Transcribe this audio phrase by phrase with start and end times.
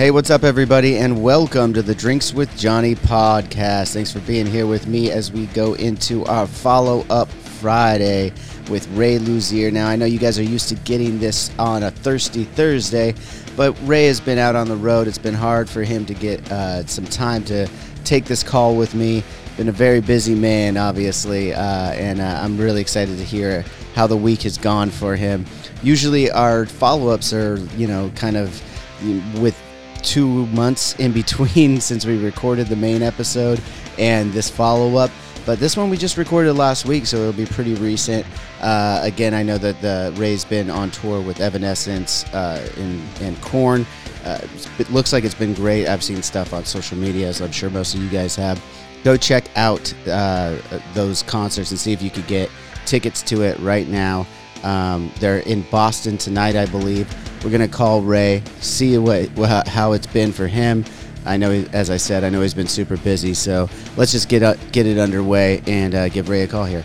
[0.00, 3.92] Hey, what's up, everybody, and welcome to the Drinks with Johnny podcast.
[3.92, 8.32] Thanks for being here with me as we go into our follow up Friday
[8.70, 9.70] with Ray Luzier.
[9.70, 13.14] Now, I know you guys are used to getting this on a Thirsty Thursday,
[13.58, 15.06] but Ray has been out on the road.
[15.06, 17.68] It's been hard for him to get uh, some time to
[18.02, 19.22] take this call with me.
[19.58, 21.60] Been a very busy man, obviously, uh,
[21.92, 25.44] and uh, I'm really excited to hear how the week has gone for him.
[25.82, 28.62] Usually, our follow ups are, you know, kind of
[29.42, 29.60] with
[30.00, 33.60] two months in between since we recorded the main episode
[33.98, 35.10] and this follow up.
[35.46, 38.26] But this one we just recorded last week, so it'll be pretty recent.
[38.60, 43.86] Uh, again, I know that the Ray's been on tour with Evanescence uh, and, and.
[44.24, 44.38] Uh,
[44.78, 45.88] it looks like it's been great.
[45.88, 48.62] I've seen stuff on social media, as I'm sure most of you guys have.
[49.02, 50.58] Go check out uh,
[50.92, 52.50] those concerts and see if you could get
[52.84, 54.26] tickets to it right now.
[54.62, 57.08] Um, they're in Boston tonight, I believe.
[57.44, 60.84] We're gonna call Ray, see what, what how it's been for him.
[61.24, 63.34] I know, as I said, I know he's been super busy.
[63.34, 66.84] So let's just get uh, get it underway and uh, give Ray a call here.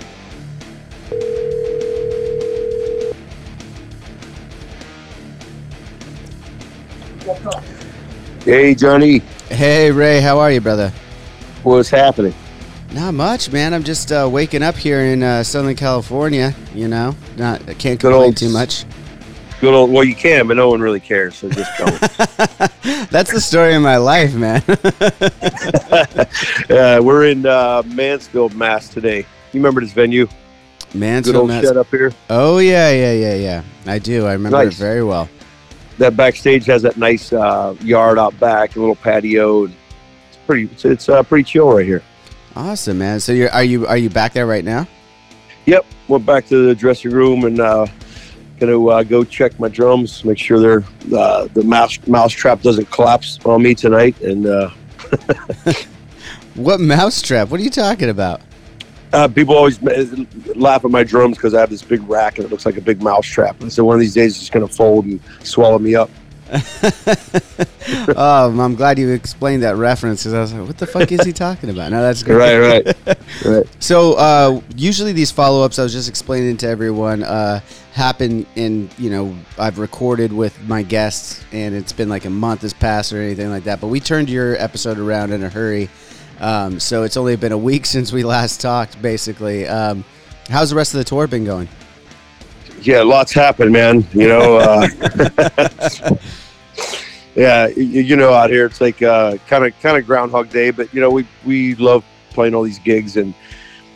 [8.43, 9.19] Hey, Johnny.
[9.49, 10.21] Hey, Ray.
[10.21, 10.91] How are you, brother?
[11.63, 12.33] What's happening?
[12.93, 13.73] Not much, man.
[13.73, 16.53] I'm just uh, waking up here in uh, Southern California.
[16.73, 18.85] You know, not I can't Good complain old- too much.
[19.61, 19.91] Good old.
[19.91, 21.35] Well, you can, but no one really cares.
[21.35, 21.85] So just go.
[23.09, 24.61] That's the story of my life, man.
[26.69, 29.19] uh, we're in uh, Mansfield, Mass today.
[29.19, 30.27] You remember this venue?
[30.91, 32.11] Good Mansfield, old Mass- shed up here.
[32.29, 33.63] Oh yeah, yeah, yeah, yeah.
[33.85, 34.25] I do.
[34.25, 34.73] I remember Nice.
[34.73, 35.29] it very well.
[35.97, 39.65] That backstage has that nice uh, yard out back, a little patio.
[39.65, 39.75] And
[40.29, 40.63] it's pretty.
[40.65, 42.03] It's, it's uh, pretty chill right here.
[42.55, 43.19] Awesome, man.
[43.19, 44.87] So you're are you are you back there right now?
[45.65, 45.85] Yep.
[46.07, 47.87] Went back to the dressing room and uh,
[48.59, 50.83] gonna uh, go check my drums, make sure they're
[51.17, 54.69] uh, the mouse mouse trap doesn't collapse on me tonight, and uh,
[56.55, 57.49] What mousetrap?
[57.49, 58.41] What are you talking about?
[59.11, 59.81] Uh, people always
[60.55, 62.81] laugh at my drums because I have this big rack and it looks like a
[62.81, 63.59] big mouse trap.
[63.61, 66.09] And so one of these days it's just going to fold and swallow me up.
[68.15, 71.23] Oh, I'm glad you explained that reference because I was like, what the fuck is
[71.23, 71.91] he talking about?
[71.91, 72.37] No, that's good.
[72.37, 73.65] Right, right, right.
[73.79, 77.61] So uh, usually these follow-ups, I was just explaining to everyone, uh,
[77.95, 82.61] happen in you know I've recorded with my guests, and it's been like a month
[82.61, 83.81] has passed or anything like that.
[83.81, 85.89] But we turned your episode around in a hurry,
[86.39, 89.01] um, so it's only been a week since we last talked.
[89.01, 90.03] Basically, um,
[90.49, 91.69] how's the rest of the tour been going?
[92.85, 94.05] Yeah, lots happened, man.
[94.13, 94.87] You know, uh,
[97.35, 100.93] yeah, you, you know, out here it's like kind of kind of Groundhog Day, but
[100.93, 103.33] you know, we we love playing all these gigs and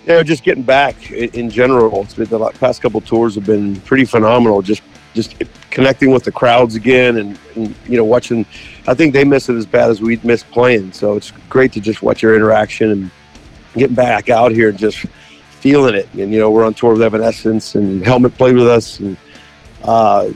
[0.05, 2.01] you know just getting back in, in general.
[2.01, 4.63] It's been the past couple tours have been pretty phenomenal.
[4.63, 4.81] Just
[5.13, 5.35] just
[5.69, 8.43] connecting with the crowds again and, and you know watching.
[8.87, 10.93] I think they miss it as bad as we miss playing.
[10.93, 13.11] So it's great to just watch your interaction and
[13.75, 15.05] getting back out here and just
[15.59, 16.07] feeling it.
[16.13, 19.17] And you know, we're on tour with Evanescence and Helmet played with us, and
[19.83, 20.29] uh,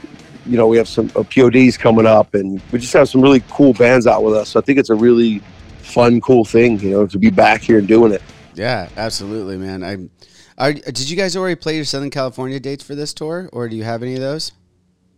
[0.46, 3.42] you know, we have some uh, PODs coming up, and we just have some really
[3.50, 4.50] cool bands out with us.
[4.50, 5.42] So I think it's a really
[5.80, 8.22] fun, cool thing, you know, to be back here and doing it.
[8.56, 9.84] Yeah, absolutely, man.
[9.84, 10.10] I,
[10.58, 13.76] are, did you guys already play your Southern California dates for this tour, or do
[13.76, 14.52] you have any of those?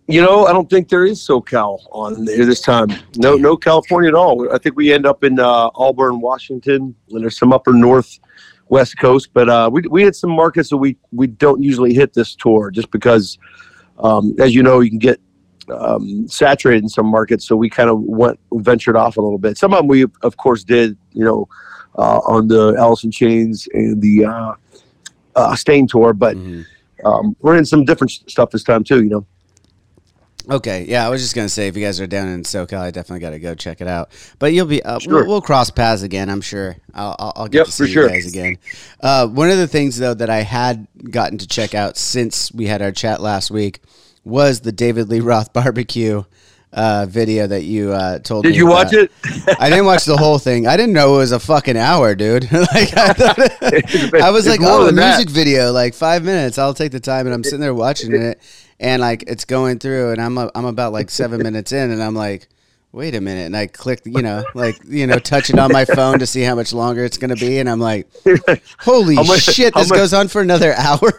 [0.07, 2.89] You know, I don't think there is SoCal on there this time.
[3.15, 4.53] No, no California at all.
[4.53, 8.19] I think we end up in uh, Auburn, Washington, and there's some upper north,
[8.69, 9.29] west coast.
[9.33, 12.71] But uh, we we hit some markets that we we don't usually hit this tour,
[12.71, 13.37] just because,
[13.99, 15.19] um, as you know, you can get
[15.69, 17.45] um, saturated in some markets.
[17.47, 19.57] So we kind of went ventured off a little bit.
[19.57, 20.97] Some of them we of course did.
[21.13, 21.49] You know,
[21.97, 24.53] uh, on the Alice in Chains and the uh,
[25.35, 26.35] uh, Staind tour, but.
[26.37, 26.65] Mhm.
[27.03, 29.03] um, we're in some different stuff this time too.
[29.03, 29.25] You know.
[30.49, 32.91] Okay, yeah, I was just gonna say if you guys are down in SoCal, I
[32.91, 34.09] definitely got to go check it out.
[34.39, 35.13] But you'll be, uh, Sure.
[35.21, 36.29] we'll, we'll cross paths again.
[36.29, 36.75] I'm sure.
[36.93, 38.03] I'll, I'll, I'll get Yep, to see sure.
[38.03, 38.57] you guys again.
[39.01, 42.67] Uh, one of the things though that I had gotten to check out since we
[42.67, 43.81] had our chat last week
[44.23, 46.23] was the David Lee Roth barbecue
[46.73, 48.51] uh, video that you uh, told me.
[48.51, 49.09] Did you watch it?
[49.59, 50.67] I didn't watch the whole thing.
[50.67, 52.51] I didn't know it was a fucking hour, dude.
[52.51, 53.39] like I, thought
[54.21, 55.15] I was It's like, oh, a than that.
[55.17, 56.57] music video, like five minutes.
[56.57, 58.41] I'll take the time, and I'm sitting there watching it,
[58.79, 62.01] and like it's going through, and I'm a, I'm about like seven minutes in, and
[62.03, 62.47] I'm like,
[62.91, 66.19] wait a minute, and I click, you know, like you know, touching on my phone
[66.19, 68.07] to see how much longer it's gonna be, and I'm like,
[68.79, 71.11] holy much- shit, this much- goes on for another hour.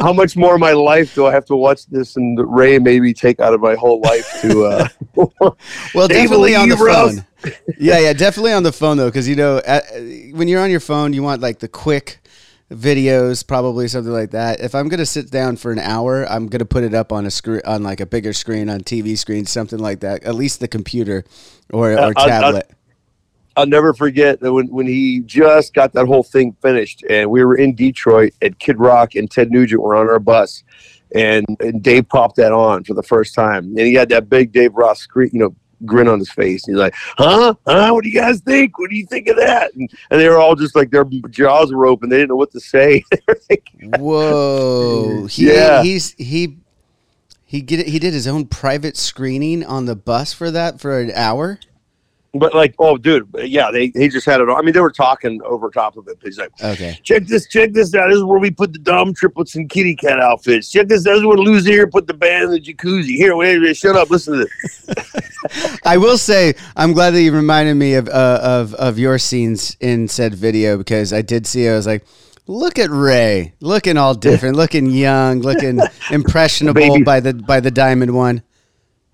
[0.00, 3.14] How much more of my life do I have to watch this and Ray maybe
[3.14, 4.64] take out of my whole life to?
[4.64, 4.88] Uh,
[5.94, 7.24] Well, definitely on the phone.
[7.78, 9.84] yeah, yeah, definitely on the phone though, because you know, at,
[10.32, 12.18] when you're on your phone, you want like the quick
[12.72, 14.60] videos, probably something like that.
[14.60, 17.30] If I'm gonna sit down for an hour, I'm gonna put it up on a
[17.30, 20.24] screen, on like a bigger screen, on TV screen, something like that.
[20.24, 21.24] At least the computer
[21.72, 22.70] or, or I- I- tablet.
[23.54, 27.44] I'll never forget that when, when he just got that whole thing finished, and we
[27.44, 30.64] were in Detroit, and Kid Rock and Ted Nugent were on our bus,
[31.14, 34.52] and, and Dave popped that on for the first time, and he had that big
[34.52, 35.54] Dave Roth screen, you know,
[35.84, 36.64] grin on his face.
[36.66, 37.54] He's like, "Huh?
[37.66, 37.90] Huh?
[37.92, 38.78] What do you guys think?
[38.78, 41.72] What do you think of that?" And, and they were all just like their jaws
[41.72, 42.08] were open.
[42.08, 43.04] They didn't know what to say.
[43.50, 43.68] Like,
[43.98, 45.82] Whoa, he Yeah.
[45.82, 46.58] he's he.
[47.44, 51.10] He get he did his own private screening on the bus for that for an
[51.14, 51.58] hour.
[52.34, 54.48] But like, oh, dude, yeah, they he just had it.
[54.48, 54.56] on.
[54.58, 56.18] I mean, they were talking over top of it.
[56.22, 56.98] He's like, Okay.
[57.02, 58.08] check this, check this out.
[58.08, 60.70] This is where we put the dumb triplets and kitty cat outfits.
[60.70, 61.04] Check this.
[61.04, 63.14] This is where Lou's here put the band in the jacuzzi.
[63.16, 64.08] Here, wait, wait, shut up.
[64.10, 65.80] Listen to this.
[65.84, 69.76] I will say I'm glad that you reminded me of uh, of of your scenes
[69.80, 71.68] in said video because I did see.
[71.68, 72.04] I was like,
[72.46, 75.80] look at Ray, looking all different, looking young, looking
[76.10, 77.02] impressionable Baby.
[77.02, 78.42] by the by the diamond one.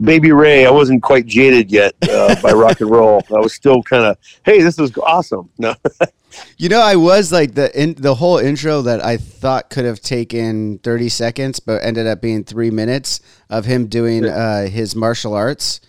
[0.00, 3.22] Baby Ray, I wasn't quite jaded yet uh, by rock and roll.
[3.34, 5.50] I was still kind of, hey, this is awesome.
[5.58, 5.74] No,
[6.56, 10.00] You know, I was like the in, the whole intro that I thought could have
[10.00, 15.34] taken 30 seconds, but ended up being three minutes of him doing uh, his martial
[15.34, 15.80] arts.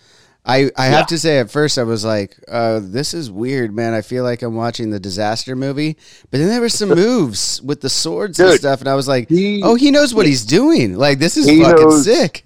[0.44, 0.96] I, I Yeah.
[0.96, 3.92] have to say, at first, I was like, uh, this is weird, man.
[3.94, 5.98] I feel like I'm watching the disaster movie.
[6.30, 9.28] But then there were some moves with the swords and stuff, and I was like,
[9.28, 10.96] he- oh, he knows what he's doing.
[10.96, 12.44] Like, this is fucking knows- sick.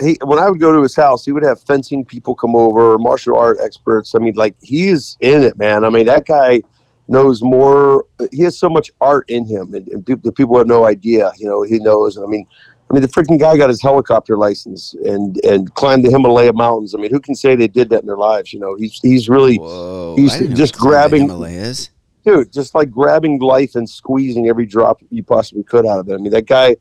[0.00, 2.98] He when I would go to his house, he would have fencing people come over,
[2.98, 4.14] martial art experts.
[4.14, 5.84] I mean, like he's in it, man.
[5.84, 6.62] I mean, that guy
[7.08, 8.04] knows more.
[8.32, 11.32] He has so much art in him, and, and people, the people have no idea.
[11.38, 12.18] You know, he knows.
[12.18, 12.46] I mean,
[12.90, 16.94] I mean, the freaking guy got his helicopter license and and climbed the Himalaya mountains.
[16.94, 18.52] I mean, who can say they did that in their lives?
[18.52, 20.14] You know, he's he's really Whoa.
[20.16, 21.90] he's I didn't know just he climbed the grabbing- Himalayas.
[22.24, 26.14] dude, just like grabbing life and squeezing every drop you possibly could out of it.
[26.14, 26.76] I mean, that guy,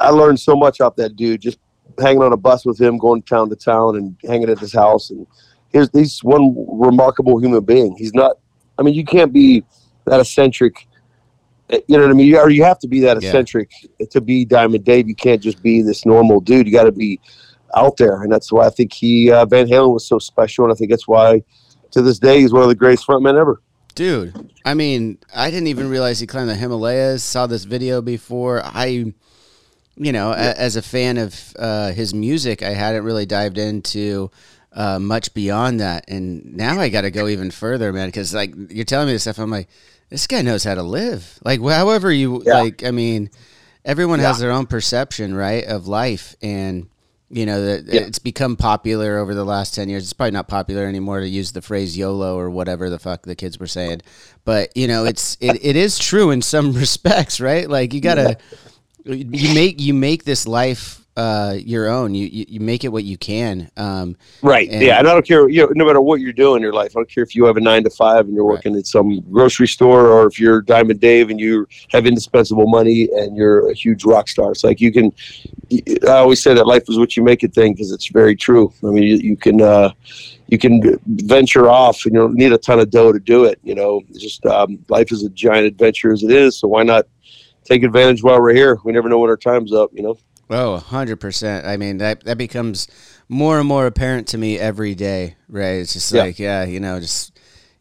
[0.00, 1.58] I learned so much off that dude, just
[1.98, 5.10] hanging on a bus with him, going town to town and hanging at his house.
[5.10, 5.26] And
[5.70, 7.96] here's, he's one remarkable human being.
[7.96, 8.36] He's not,
[8.78, 9.64] I mean, you can't be
[10.06, 10.86] that eccentric.
[11.70, 12.26] eh, You know what I mean?
[12.26, 13.28] You, or you have to be that Yeah.
[13.28, 13.70] eccentric
[14.10, 15.08] to be Diamond Dave.
[15.08, 16.66] You can't just be this normal dude.
[16.66, 17.20] You got to be
[17.74, 18.22] out there.
[18.22, 20.64] And that's why I think he, uh, Van Halen was so special.
[20.64, 21.42] And I think that's why
[21.92, 23.60] to this day, he's one of the greatest frontmen ever.
[23.94, 24.34] Dude,
[24.64, 27.24] I mean, I didn't even realize he climbed the Himalayas.
[27.24, 28.60] Saw this video before.
[28.64, 29.14] I,
[29.96, 34.30] you know, a, as a fan of uh, his music, I hadn't really dived into
[34.72, 36.04] uh, much beyond that.
[36.08, 39.22] And now I got to go even further, man, because like you're telling me this
[39.22, 39.68] stuff, I'm like,
[40.10, 41.38] this guy knows how to live.
[41.44, 42.58] Like, however you Yeah.
[42.60, 43.30] like, I mean,
[43.84, 46.88] everyone has their own perception, right, of life, and
[47.28, 48.02] you know that Yeah.
[48.02, 51.50] it's become popular over the last 10 years it's probably not popular anymore to use
[51.50, 54.00] the phrase yolo or whatever the fuck the kids were saying
[54.44, 58.36] but you know it's it, it is true in some respects right like you gotta
[59.14, 63.02] you make you make this life uh your own you you, you make it what
[63.02, 64.68] you can um Right.
[64.70, 65.48] And- yeah, and I don't care.
[65.48, 67.46] You know, no matter what you're doing in your life, I don't care if you
[67.46, 68.56] have a nine to five and you're Right.
[68.56, 73.08] working at some grocery store, or if you're Diamond Dave and you have indispensable money
[73.14, 74.52] and you're a huge rock star.
[74.52, 75.10] It's like you can.
[76.06, 78.72] I always say that life is what you make it thing because it's very true.
[78.84, 79.60] I mean, you, you can.
[79.62, 79.92] Uh,
[80.48, 83.58] you can venture off and you don't need a ton of dough to do it.
[83.64, 86.56] You know, it's just um, life is a giant adventure as it is.
[86.56, 87.06] So why not
[87.66, 88.78] take advantage while we're here?
[88.84, 89.90] We never know when our time's up.
[89.92, 90.18] You know.
[90.48, 91.64] Oh, 100%.
[91.66, 92.86] I mean, that, that becomes
[93.28, 95.80] more and more apparent to me every day, right?
[95.80, 96.22] It's just Yeah.
[96.22, 97.36] like, yeah, you know, just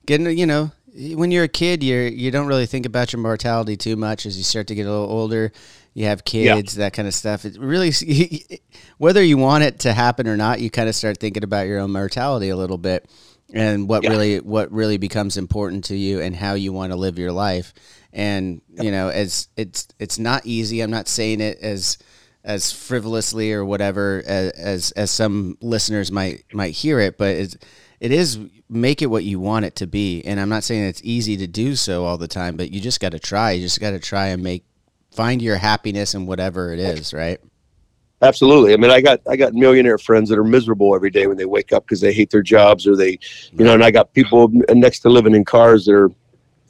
[0.08, 0.72] getting, you know,
[1.14, 4.36] when you're a kid, you're, you don't really think about your mortality too much as
[4.36, 5.52] you start to get a little older.
[5.94, 7.46] You have kids, that kind of stuff.
[7.46, 7.92] It really,
[8.98, 11.80] whether you want it to happen or not, you kind of start thinking about your
[11.80, 13.08] own mortality a little bit.
[13.56, 14.10] And what Yeah.
[14.12, 17.74] really what really becomes important to you and how you want to live your life.
[18.14, 20.82] And you know, as it's it's not easy.
[20.82, 21.98] I'm not saying it as
[22.44, 27.58] as frivolously or whatever as as, as some listeners might might hear it, but it's,
[28.00, 28.38] it is
[28.70, 30.22] make it what you want it to be.
[30.24, 33.00] And I'm not saying it's easy to do so all the time, but you just
[33.00, 33.52] got to try.
[33.52, 34.64] You just got to try and make
[35.12, 37.40] find your happiness in whatever it is, right?
[38.26, 38.74] Absolutely.
[38.74, 41.46] I mean, I got I got millionaire friends that are miserable every day when they
[41.46, 43.20] wake up because they hate their jobs or they,
[43.54, 46.10] you know, and I got people next to living in cars that are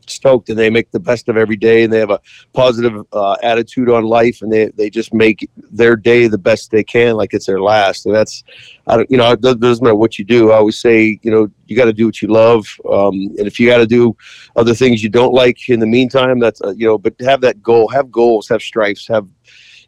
[0.07, 2.19] stoked and they make the best of every day and they have a
[2.53, 6.83] positive uh, attitude on life and they, they just make their day the best they
[6.83, 8.43] can like it's their last and that's
[8.85, 11.49] I don't you know it doesn't matter what you do I always say you know
[11.65, 14.15] you got to do what you love um, and if you got to do
[14.55, 17.63] other things you don't like in the meantime that's uh, you know but have that
[17.63, 19.27] goal have goals have stripes have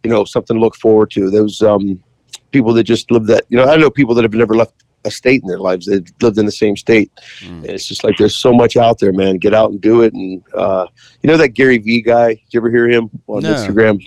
[0.04, 2.02] you know something to look forward to those um,
[2.52, 4.74] people that just live that you know I know people that have never left
[5.06, 7.12] a state in their lives they've lived in the same state
[7.42, 7.64] Mm.
[7.66, 9.38] it's just like there's so much out there, man.
[9.38, 10.14] Get out and do it.
[10.14, 10.88] And uh,
[11.22, 12.30] you know that Gary Vee guy?
[12.34, 13.54] Did you ever hear him on No.
[13.54, 14.04] Instagram?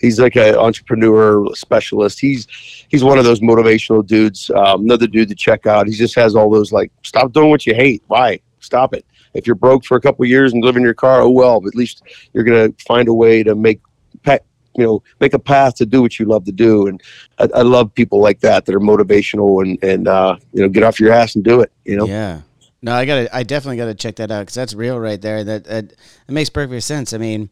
[0.00, 2.20] He's like an entrepreneur specialist.
[2.20, 2.46] He's
[2.88, 4.50] he's one of those motivational dudes.
[4.50, 5.86] Um, another dude to check out.
[5.88, 8.02] He just has all those like, stop doing what you hate.
[8.08, 8.40] Why?
[8.60, 9.04] Stop it.
[9.32, 11.60] If you're broke for a couple of years and live in your car, oh well.
[11.60, 12.02] But at least
[12.34, 13.80] you're gonna find a way to make
[14.76, 16.86] you know make a path to do what you love to do.
[16.86, 17.02] And
[17.38, 20.82] I, I love people like that that are motivational and and uh, you know get
[20.82, 21.72] off your ass and do it.
[21.84, 22.06] You know.
[22.06, 22.40] Yeah.
[22.82, 25.20] No, I got to I definitely got to check that out because that's real right
[25.20, 25.42] there.
[25.42, 27.14] That, that it makes perfect sense.
[27.14, 27.48] I mean,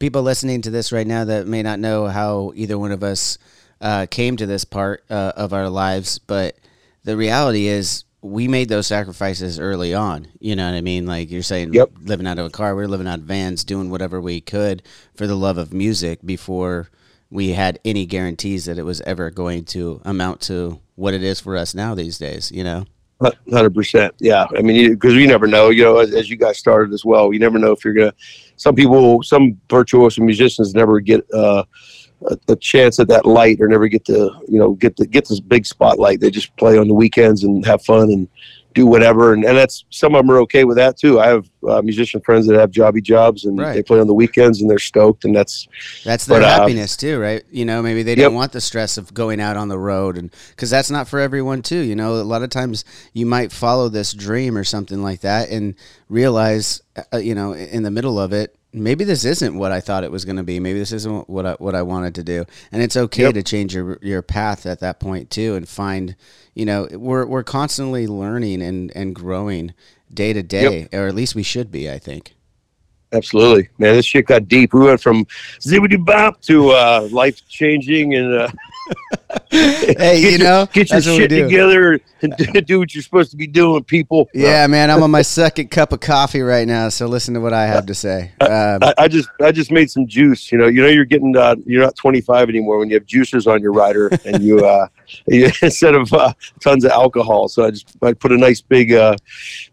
[0.00, 3.38] people listening to this right now that may not know how either one of us
[3.80, 6.56] uh, came to this part uh, of our lives, but
[7.04, 10.28] the reality is we made those sacrifices early on.
[10.38, 11.06] You know what I mean?
[11.06, 11.90] Like you're saying, Yep.
[12.04, 14.82] living out of a car, we were living out of vans, doing whatever we could
[15.14, 16.88] for the love of music before
[17.30, 21.40] we had any guarantees that it was ever going to amount to what it is
[21.40, 22.52] for us now these days.
[22.52, 22.84] You know?
[23.50, 24.14] Hundred percent.
[24.18, 24.46] Yeah.
[24.56, 25.70] I mean, because you never know.
[25.70, 28.14] You know, as, as you guys started as well, you never know if you're gonna.
[28.56, 31.64] Some people, some virtuoso musicians, never get uh,
[32.26, 35.28] a, a chance at that light, or never get to you know get the get
[35.28, 36.20] this big spotlight.
[36.20, 38.28] They just play on the weekends and have fun and
[38.74, 39.34] do whatever.
[39.34, 41.20] And, and that's some of them are okay with that too.
[41.20, 43.74] I have uh, musician friends that have jobby jobs and Right.
[43.74, 45.26] they play on the weekends and they're stoked.
[45.26, 45.68] And that's
[46.06, 47.42] That's their But, uh, happiness too, right?
[47.50, 48.18] You know, maybe they Yep.
[48.18, 51.20] don't want the stress of going out on the road, and because that's not for
[51.20, 51.80] everyone too.
[51.80, 55.50] You know, a lot of times you might follow this dream or something like that,
[55.50, 55.74] and
[56.08, 56.80] realize,
[57.12, 60.10] uh, you know, in the middle of it, maybe this isn't what I thought it
[60.10, 60.58] was going to be.
[60.60, 63.34] Maybe this isn't what I, what I wanted to do, and it's okay Yep.
[63.34, 66.16] to change your your path at that point too, and find,
[66.54, 69.74] you know, we're we're constantly learning and and growing
[70.12, 71.90] day to day, or at least we should be.
[71.90, 72.34] I think.
[73.12, 74.72] absolutely, man, this shit got deep.
[74.72, 75.26] We went from
[75.60, 78.34] zippity bop to uh, life changing and.
[78.34, 78.48] Uh,
[79.50, 83.46] Hey, you know, get your shit together and do- do what you're supposed to be
[83.46, 84.28] doing, people.
[84.32, 87.52] Yeah, man, I'm on my second cup of coffee right now, so listen to what
[87.52, 88.32] I have to say.
[88.40, 90.50] Um, I, I just I just made some juice.
[90.50, 93.46] You know, you know you're getting uh, you're not 25 anymore when you have juicers
[93.46, 94.88] on your rider and you uh
[95.26, 97.48] you, instead of uh, tons of alcohol.
[97.48, 99.16] So I just I put a nice big uh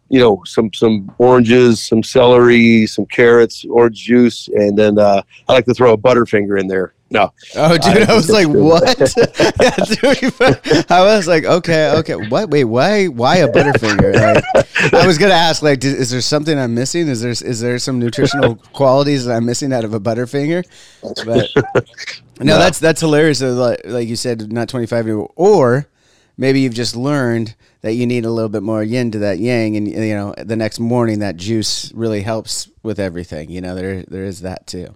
[0.09, 5.53] you know some some oranges, some celery, some carrots, orange juice, and then uh, I
[5.53, 6.93] like to throw a butterfinger in there.
[7.11, 8.97] No, oh, dude, I, I- was like, what?
[9.59, 12.49] yeah, dude, I was like, okay, okay, what?
[12.49, 13.07] Wait, why?
[13.07, 14.13] Why a butterfinger?
[14.13, 17.07] Like, I was gonna ask, like, is there something I'm missing?
[17.07, 20.63] Is there is there some nutritional qualities that I'm missing out of a butterfinger?
[21.25, 21.49] But
[22.39, 23.41] no, that's that's hilarious.
[23.41, 25.87] Like, like you said, not 25 anymore, or
[26.37, 29.75] maybe you've just learned that you need a little bit more yin to that yang,
[29.77, 33.49] and you know, the next morning that juice really helps with everything.
[33.49, 34.95] You know, there there is that too.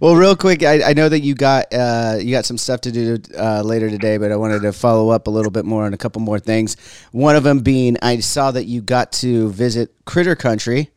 [0.00, 2.92] Well, real quick, I, I know that you got uh, you got some stuff to
[2.92, 5.94] do uh, later today, but I wanted to follow up a little bit more on
[5.94, 6.76] a couple more things.
[7.12, 10.90] One of them being, I saw that you got to visit Critter Country.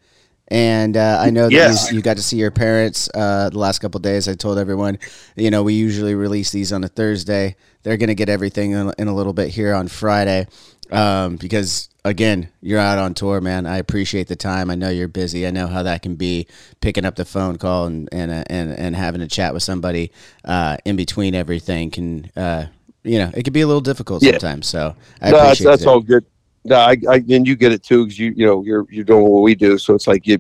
[0.50, 1.90] And uh, I know that Yes.
[1.90, 4.28] you, you got to see your parents uh, the last couple of days.
[4.28, 5.00] I told everyone,
[5.36, 7.56] you know, we usually release these on a Thursday.
[7.82, 10.48] They're going to get everything in, in a little bit here on Friday
[10.92, 13.66] um, because, again, you're out on tour, man.
[13.66, 14.70] I appreciate the time.
[14.70, 15.48] I know you're busy.
[15.48, 16.48] I know how that can be
[16.82, 20.12] picking up the phone call and and uh, and, and having a chat with somebody
[20.46, 22.66] uh, in between everything can, uh,
[23.04, 24.32] you know, it can be a little difficult Yeah.
[24.32, 24.68] sometimes.
[24.68, 26.26] So I no, that's, that's all good.
[26.66, 29.26] No, I, I, and you get it too, because you, you know, you're, you're doing
[29.28, 29.78] what we do.
[29.78, 30.38] So it's like you,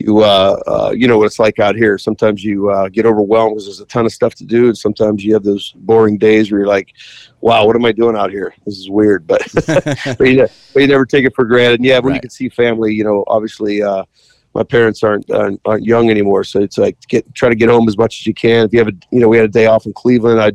[0.00, 1.96] you, uh, uh, you know what it's like out here.
[1.96, 5.24] Sometimes you uh, get overwhelmed because there's a ton of stuff to do, and sometimes
[5.24, 6.92] you have those boring days where you're like,
[7.40, 8.52] "Wow, what am I doing out here?
[8.66, 11.78] This is weird." But, but, you, but you never take it for granted.
[11.78, 14.04] And yeah, when you can see family, you know, obviously, uh,
[14.54, 17.88] my parents aren't, aren't aren't young anymore, so it's like get try to get home
[17.88, 18.66] as much as you can.
[18.66, 20.40] If you have a, you know, we had a day off in Cleveland.
[20.40, 20.50] I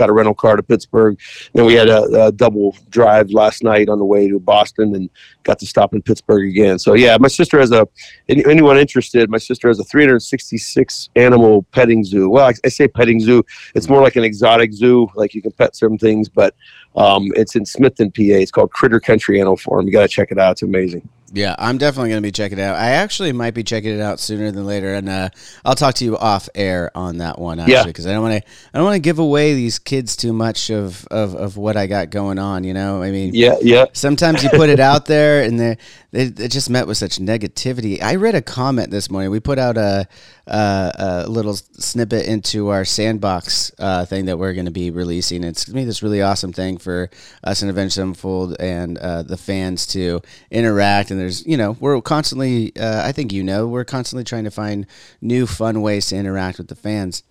[0.00, 1.18] got a rental car to Pittsburgh.
[1.52, 5.10] Then we had a, a double drive last night on the way to Boston and
[5.42, 6.78] got to stop in Pittsburgh again.
[6.78, 7.86] So yeah, my sister has a
[8.28, 9.28] anyone interested.
[9.28, 12.30] My sister has a 366 animal petting zoo.
[12.30, 13.44] Well, I, I say petting zoo.
[13.74, 15.08] It's more like an exotic zoo.
[15.14, 16.54] Like you can pet certain things, but
[16.96, 18.40] um, it's in Smithton, PA.
[18.40, 19.86] It's called Critter Country Animal Farm.
[19.86, 20.52] You got to check it out.
[20.52, 21.06] It's amazing.
[21.32, 22.76] Yeah, I'm definitely going to be checking it out.
[22.76, 25.28] I actually might be checking it out sooner than later, and uh,
[25.64, 27.84] I'll talk to you off air on that one actually, Yeah.
[27.84, 28.50] because I don't want to.
[28.74, 31.86] I don't want to give away these kids too much of, of of what I
[31.86, 32.64] got going on.
[32.64, 33.84] You know, I mean, Yeah, yeah.
[33.92, 35.76] sometimes you put it out there, and they
[36.10, 38.02] they they just met with such negativity.
[38.02, 39.30] I read a comment this morning.
[39.30, 40.08] We put out a
[40.48, 40.92] a,
[41.26, 45.44] a little snippet into our sandbox uh, thing that we're going to be releasing.
[45.44, 47.08] It's going to be this really awesome thing for
[47.44, 50.20] us and Avenged Sevenfold and uh, the fans to
[50.50, 51.12] interact.
[51.12, 54.50] And there's, you know, we're constantly, uh, I think you know, we're constantly trying to
[54.50, 54.86] find
[55.20, 57.22] new fun ways to interact with the fans.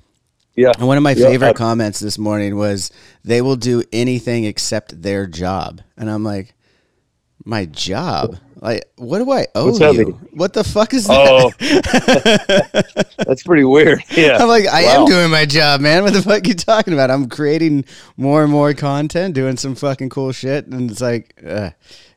[0.55, 0.71] Yeah.
[0.77, 2.91] And one of my Yeah, favorite I- comments this morning was,
[3.23, 6.53] "They will do anything except their job," and I'm like,
[7.45, 8.37] "My job?
[8.61, 10.05] Like, what do I owe What's you?
[10.05, 10.11] mean?
[10.33, 11.51] What the fuck is that?" Oh,
[13.25, 14.03] that's pretty weird.
[14.11, 14.37] Yeah.
[14.37, 15.01] I'm like, I Wow.
[15.01, 16.03] am doing my job, man.
[16.03, 17.09] What the fuck you talking about?
[17.09, 17.85] I'm creating
[18.17, 21.69] more and more content, doing some fucking cool shit, and it's like, uh,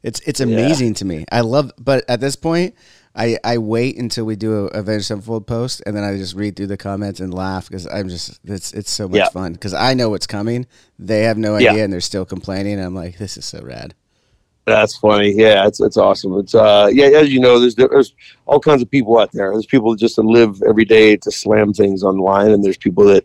[0.03, 1.25] it's it's amazing to me.
[1.31, 2.75] I love, but at this point,
[3.15, 6.57] I I wait until we do a Avenged Sevenfold post, and then I just read
[6.57, 9.29] through the comments and laugh because I'm just it's it's so much Yeah.
[9.29, 10.67] fun because I know what's coming.
[10.99, 11.71] They have no Yeah.
[11.71, 12.81] idea, and they're still complaining.
[12.81, 13.95] I'm like, this is so rad.
[14.65, 15.33] That's funny.
[15.33, 16.39] Yeah, it's it's awesome.
[16.39, 18.15] It's uh yeah, as you know, there's there's
[18.47, 19.51] all kinds of people out there.
[19.51, 23.25] There's people just that live every day to slam things online, and there's people that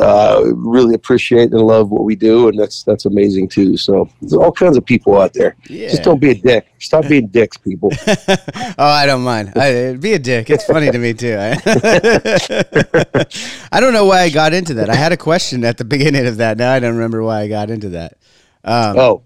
[0.00, 3.76] uh, really appreciate and love what we do, and that's that's amazing too.
[3.76, 5.56] So there's all kinds of people out there.
[5.68, 5.88] Yeah.
[5.88, 6.68] Just don't be a dick.
[6.78, 7.90] Stop being dicks, people.
[8.06, 9.52] oh, I don't mind.
[9.56, 10.50] I, be a dick.
[10.50, 11.36] It's funny to me too.
[11.38, 11.52] I,
[13.72, 14.90] I don't know why I got into that.
[14.90, 16.58] I had a question at the beginning of that.
[16.58, 18.18] Now I don't remember why I got into that.
[18.64, 19.22] Um, oh,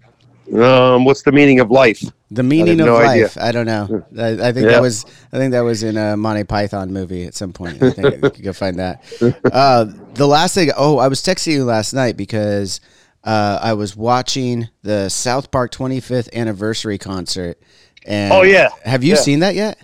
[0.54, 2.02] um, what's the meaning of life?
[2.30, 3.08] the meaning of no life.
[3.08, 3.30] idea.
[3.40, 4.04] I don't know.
[4.18, 4.72] I, I think Yeah.
[4.72, 5.04] that was.
[5.32, 7.82] I think that was in a Monty Python movie at some point.
[7.82, 9.02] I think you could go find that.
[9.52, 10.70] Uh, the last thing.
[10.76, 12.80] Oh, I was texting you last night because
[13.24, 17.58] uh, I was watching the South Park 25th anniversary concert.
[18.06, 18.70] And Oh, yeah.
[18.84, 19.20] have you Yeah.
[19.20, 19.78] seen that yet?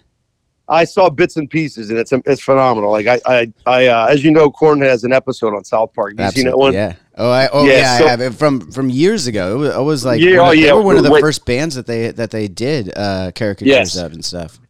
[0.70, 2.90] I saw bits and pieces, and it's it's phenomenal.
[2.90, 6.18] Like I I, I uh, as you know, Korn has an episode on South Park.
[6.18, 6.72] Have you seen that Absolutely, one?
[6.74, 6.94] Yeah.
[7.16, 9.62] Oh, I oh Yeah, yeah, so- I have it from from years ago.
[9.62, 11.20] It was, like Yeah, one oh, of- they were one of the wait.
[11.20, 13.96] first bands that they that they did uh, caricatures Yes.
[13.96, 14.60] of and stuff.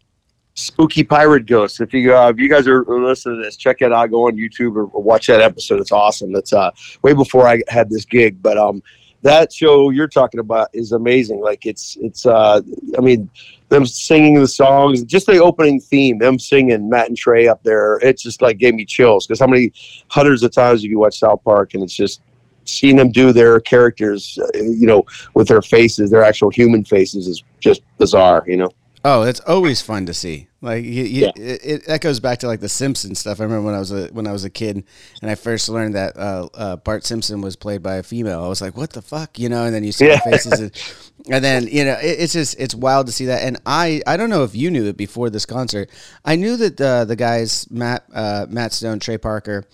[0.54, 1.80] Spooky Pirate Ghosts.
[1.80, 4.10] If you uh, if you guys are listening to this, check it out.
[4.10, 5.80] Go on YouTube or, or watch that episode.
[5.80, 6.32] It's awesome.
[6.32, 6.70] That's uh
[7.02, 8.82] way before I had this gig, but um
[9.22, 11.40] that show you're talking about is amazing.
[11.40, 12.60] Like it's it's uh
[12.96, 13.30] I mean
[13.68, 17.98] them singing the songs, just the opening theme, them singing Matt and Trey up there.
[17.98, 19.72] It just like gave me chills because how many
[20.08, 22.22] hundreds of times have you watched South Park and it's just
[22.64, 25.04] seeing them do their characters, uh, you know,
[25.34, 28.44] with their faces, their actual human faces is just bizarre.
[28.46, 28.70] You know.
[29.04, 30.48] Oh, it's always fun to see.
[30.60, 31.30] Like you, you, Yeah.
[31.36, 33.40] it, it, that goes back to like the Simpsons stuff.
[33.40, 34.84] I remember when I was a when I was a kid
[35.22, 38.42] and I first learned that uh, uh, Bart Simpson was played by a female.
[38.42, 39.64] I was like, "What the fuck?" You know.
[39.64, 40.16] And then you see Yeah.
[40.24, 40.72] the faces, and,
[41.30, 43.44] and then you know it, it's just it's wild to see that.
[43.44, 45.90] And I I don't know if you knew it before this concert.
[46.24, 49.64] I knew that uh, the guys Matt uh, Matt Stone, Trey Parker,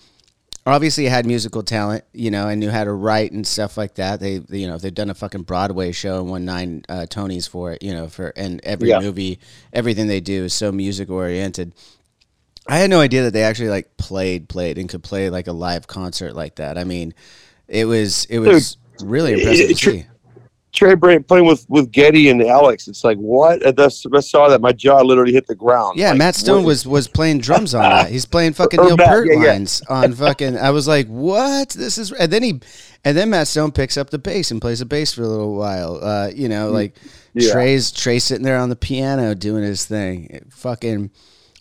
[0.65, 4.19] obviously had musical talent, you know, and knew how to write and stuff like that.
[4.19, 7.47] They, they you know, they've done a fucking Broadway show and won nine uh, Tonys
[7.47, 8.99] for it, you know, for and every Yeah.
[8.99, 9.39] movie,
[9.73, 11.73] everything they do is so music oriented.
[12.67, 15.51] I had no idea that they actually like played, played, and could play like a
[15.53, 16.77] live concert like that.
[16.79, 17.13] I mean,
[17.67, 20.05] it was it was really impressive to it- see.
[20.75, 22.87] Trey playing with with Geddy and Alex.
[22.87, 23.65] It's like what?
[23.65, 24.61] I, saw that.
[24.61, 25.97] My jaw literally hit the ground.
[25.97, 28.11] Yeah, Like, Matt Stone what- was was playing drums on that.
[28.11, 29.51] He's playing fucking Neil Matt, Peart yeah, yeah.
[29.53, 30.57] lines on fucking.
[30.57, 31.69] I was like, what?
[31.69, 32.11] This is.
[32.11, 32.59] And then he,
[33.03, 35.55] and then Matt Stone picks up the bass and plays the bass for a little
[35.55, 35.99] while.
[36.03, 37.41] Uh, you know, like Mm.
[37.41, 37.51] Yeah.
[37.51, 40.27] Trey's Trey sitting there on the piano doing his thing.
[40.29, 41.11] It fucking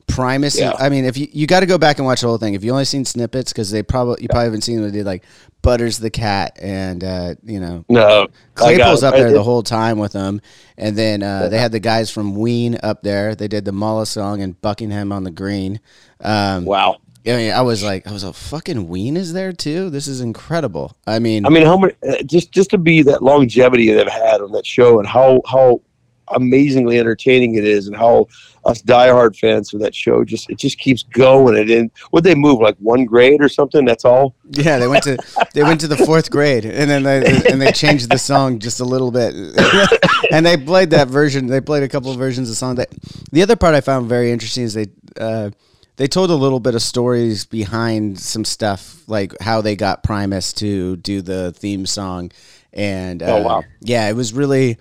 [0.06, 0.56] Primus.
[0.58, 0.72] Yeah.
[0.78, 2.54] I mean, if you you got to go back and watch the whole thing.
[2.54, 5.06] If you only seen snippets, because they probably you probably haven't seen what they did
[5.06, 5.24] like
[5.64, 10.12] Butters the cat and uh, you know No, Claypool's up there the whole time with
[10.12, 10.40] them,
[10.78, 13.34] and then uh, they had the guys from Ween up there.
[13.34, 15.80] They did the Mullah song and Buckingham on the Green.
[16.20, 16.98] Um, Wow.
[17.26, 19.88] I mean, I was like, I was a fucking Ween is there too.
[19.88, 20.94] This is incredible.
[21.06, 21.94] I mean, I mean, how many?
[22.06, 25.80] uh, Just just to be that longevity they've had on that show, and how how
[26.28, 28.26] amazingly entertaining it is, and how
[28.64, 31.56] us diehard fans of that show just it just keeps going.
[31.58, 33.84] And then would they move like one grade or something?
[33.84, 34.34] That's all.
[34.50, 35.18] yeah, they went to
[35.52, 38.80] they went to the fourth grade, and then they and they changed the song just
[38.80, 39.34] a little bit,
[40.32, 41.46] and they played that version.
[41.46, 42.76] They played a couple of versions of the song.
[42.76, 42.88] That
[43.32, 44.86] the other part I found very interesting is they.
[45.18, 45.50] Uh,
[45.96, 50.52] they told a little bit of stories behind some stuff, like how they got Primus
[50.54, 52.32] to do the theme song,
[52.72, 53.62] and uh, Oh, wow.
[53.80, 54.76] yeah, it was really.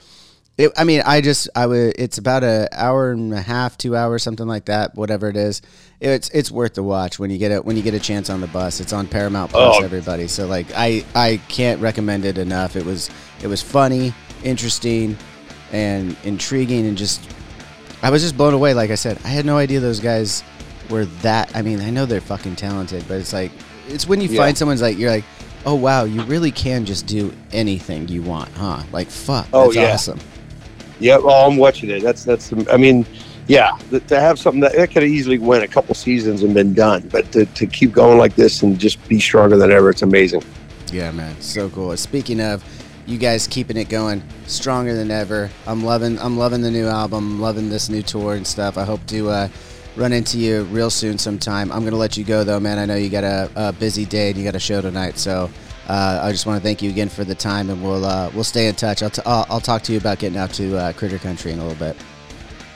[0.56, 1.96] It, I mean, I just I would.
[1.98, 4.94] It's about an hour and a half, two hours, something like that.
[4.94, 5.64] Whatever it is,
[6.00, 8.40] it's it's worth the watch when you get it when you get a chance on
[8.40, 8.80] the bus.
[8.80, 9.84] It's on Paramount Plus, Oh.
[9.84, 10.28] everybody.
[10.28, 12.76] So like, I I can't recommend it enough.
[12.76, 13.10] It was
[13.42, 14.14] it was funny,
[14.44, 15.18] interesting,
[15.72, 17.28] and intriguing, and just
[18.04, 18.76] I was just blown away.
[18.76, 20.44] Like I said, I had no idea those guys
[20.92, 21.56] were that.
[21.56, 23.52] I mean, I know they're fucking talented, but it's like
[23.88, 24.42] it's when you Yeah.
[24.42, 25.26] find someone's like you're like,
[25.66, 28.84] oh wow, you really can just do anything you want, huh?
[28.92, 29.94] Like fuck, Oh, that's yeah.
[29.94, 30.20] awesome.
[31.00, 32.02] Yeah, well, I'm watching it.
[32.02, 32.54] That's that's.
[32.72, 33.06] I mean,
[33.48, 33.78] yeah,
[34.08, 37.08] to have something that, that could have easily went a couple seasons and been done,
[37.10, 40.44] but to, to keep going like this and just be stronger than ever, it's amazing.
[40.92, 41.96] Yeah, man, so cool.
[41.98, 42.64] Speaking of
[43.06, 47.42] you guys keeping it going stronger than ever, I'm loving I'm loving the new album,
[47.42, 48.78] loving this new tour and stuff.
[48.78, 49.50] I hope to uh,
[49.96, 51.72] run into you real soon sometime.
[51.72, 52.80] I'm gonna let you go though, man.
[52.80, 55.50] I know you got a, a busy day and you got a show tonight, so.
[55.88, 58.44] Uh, I just want to thank you again for the time, and we'll uh, we'll
[58.44, 59.04] stay in touch.
[59.04, 61.60] I'll, t- I'll I'll talk to you about getting out to uh, Critter Country in
[61.60, 61.98] a little bit.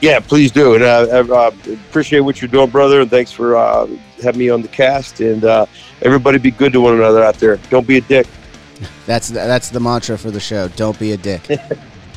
[0.01, 0.75] Yeah, please do.
[0.75, 1.51] And uh, I uh,
[1.89, 3.01] appreciate what you're doing, brother.
[3.01, 3.87] And thanks for uh,
[4.21, 5.21] having me on the cast.
[5.21, 5.65] And uh,
[6.03, 7.57] everybody be good to one another out there.
[7.69, 8.27] Don't be a dick.
[9.07, 10.67] That's the, that's the mantra for the show.
[10.67, 11.41] Don't be a dick.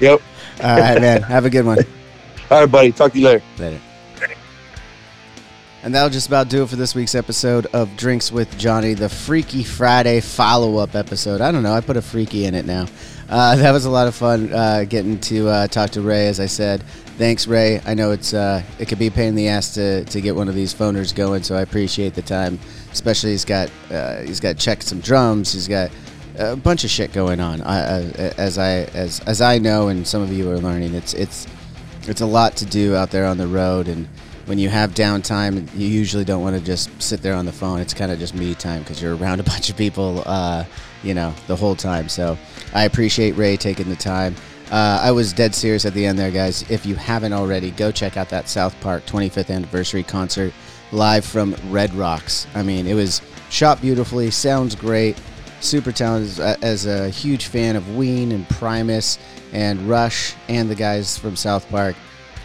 [0.01, 0.23] Yep.
[0.63, 1.23] All right, man.
[1.23, 1.79] Have a good one.
[2.51, 2.91] All right, buddy.
[2.91, 3.43] Talk to you later.
[3.59, 3.79] Later.
[5.83, 9.09] And that'll just about do it for this week's episode of Drinks with Johnny, the
[9.09, 11.41] Freaky Friday follow up episode.
[11.41, 12.87] I don't know, I put a freaky in it now.
[13.31, 16.39] Uh, that was a lot of fun uh, getting to uh, talk to Ray, as
[16.39, 16.83] I said.
[17.17, 17.81] Thanks, Ray.
[17.87, 20.37] I know it's uh, it could be a pain in the ass to, to get
[20.37, 22.59] one of these phoners going, so I appreciate the time.
[22.93, 25.53] Especially he's got uh, he's got checked some drums.
[25.53, 25.91] He's got
[26.39, 27.63] a bunch of shit going on.
[27.63, 28.01] I, I,
[28.37, 31.47] as I as as I know, and some of you are learning, it's it's
[32.07, 34.09] it's a lot to do out there on the road and
[34.51, 37.79] when you have downtime you usually don't want to just sit there on the phone.
[37.79, 40.65] It's kind of just me time because you're around a bunch of people uh,
[41.05, 42.09] you know the whole time.
[42.09, 42.37] So
[42.75, 44.35] i appreciate ray taking the time.
[44.73, 46.69] Uh, i was dead serious at the end there guys.
[46.69, 50.53] If you haven't already go check out that south park 25th anniversary concert
[50.91, 52.49] live from red rocks.
[52.53, 55.17] I mean it was shot beautifully sounds great
[55.61, 59.17] super talented as- as a huge fan of Ween and Primus
[59.53, 61.95] and Rush and the guys from South Park.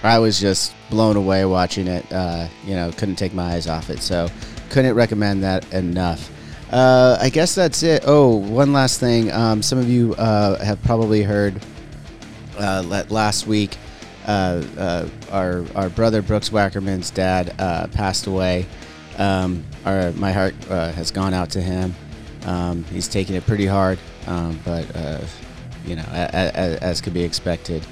[0.06, 2.12] I was just blown away watching it.
[2.12, 4.00] Uh, you know, couldn't take my eyes off it.
[4.00, 4.30] So,
[4.70, 6.32] couldn't recommend that enough.
[6.72, 8.04] Uh, I guess that's it.
[8.06, 9.32] Oh, one last thing.
[9.32, 11.62] Um, some of you uh, have probably heard
[12.58, 13.78] uh, last week
[14.26, 17.56] uh, uh, our our brother Brooks Wackerman's dad
[17.94, 18.66] passed away.
[19.18, 21.94] Um, our my heart has gone out to him.
[22.46, 24.86] Um, he's taking it pretty hard, um, but
[25.86, 27.86] you know, as could be expected.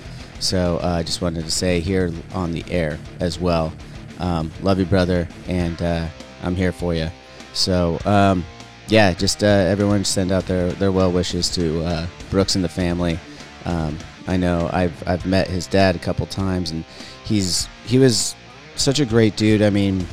[0.43, 3.73] So uh, I just wanted to say here on the air as well.
[4.19, 6.07] Um, love you, brother, and uh,
[6.43, 7.09] I'm here for you.
[7.53, 8.43] So um,
[8.89, 12.69] yeah, just uh, everyone send out their, their well wishes to uh, Brooks and the
[12.69, 13.17] family.
[13.63, 16.83] Um, I know I've I've met his dad a couple times, and
[17.23, 18.35] he's he was
[18.75, 19.61] such a great dude.
[19.61, 20.05] I mean,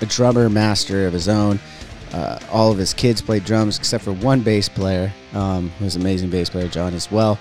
[0.00, 1.60] a drummer master of his own.
[2.14, 5.94] Uh, all of his kids played drums except for one bass player, um, who was
[5.94, 7.38] an amazing bass player, John, as well,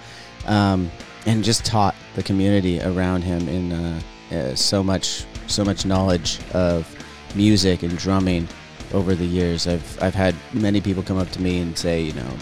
[0.47, 0.91] um,
[1.25, 6.39] and just taught the community around him in uh, uh, so much so much knowledge
[6.53, 6.87] of
[7.35, 8.47] music and drumming
[8.93, 9.67] over the years.
[9.67, 12.37] I've I've had many people come up to me and say, you know,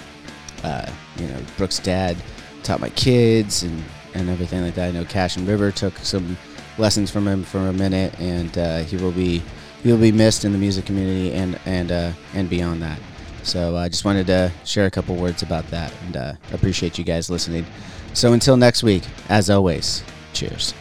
[0.63, 2.17] uh, you know, Brooks' dad
[2.63, 4.89] taught my kids and, and everything like that.
[4.89, 6.37] I know Cash and River took some
[6.77, 9.41] lessons from him for a minute, and uh, he will be
[9.83, 12.99] he will be missed in the music community and and uh, and beyond that.
[13.43, 17.03] So I just wanted to share a couple words about that and uh, appreciate you
[17.03, 17.65] guys listening.
[18.13, 20.73] So until next week, as always, cheers.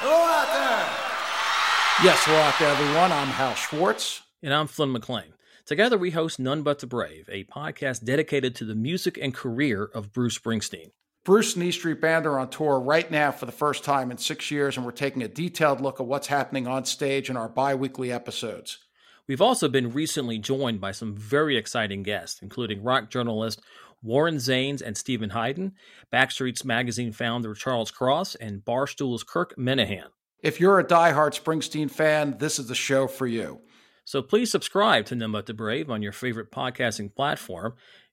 [0.00, 2.04] Hello out there.
[2.04, 3.12] Yes, hello out there, everyone.
[3.12, 4.22] I'm Hal Schwartz.
[4.42, 5.34] And I'm Flynn McLean.
[5.66, 9.84] Together, we host None But the Brave, a podcast dedicated to the music and career
[9.84, 10.92] of Bruce Springsteen.
[11.28, 14.16] Bruce and E Street Band are on tour right now for the first time in
[14.16, 17.50] six years, and we're taking a detailed look at what's happening on stage in our
[17.50, 18.78] bi weekly episodes.
[19.26, 23.60] We've also been recently joined by some very exciting guests, including rock journalist
[24.02, 25.74] Warren Zanes and Steven Hyden,
[26.10, 30.08] Backstreet's Magazine founder Charles Cross, and Barstool's Kirk Minihane.
[30.42, 33.60] If you're a die-hard Springsteen fan, this is the show for you.
[34.06, 37.74] So please subscribe to But the Brave on your favorite podcasting platform,